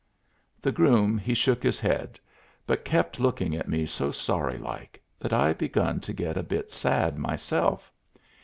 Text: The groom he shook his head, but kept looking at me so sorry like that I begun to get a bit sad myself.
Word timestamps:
The 0.59 0.71
groom 0.71 1.19
he 1.19 1.35
shook 1.35 1.61
his 1.61 1.79
head, 1.79 2.19
but 2.65 2.83
kept 2.83 3.19
looking 3.19 3.55
at 3.55 3.67
me 3.69 3.85
so 3.85 4.09
sorry 4.09 4.57
like 4.57 4.99
that 5.19 5.31
I 5.31 5.53
begun 5.53 5.99
to 5.99 6.11
get 6.11 6.37
a 6.37 6.41
bit 6.41 6.71
sad 6.71 7.19
myself. 7.19 7.91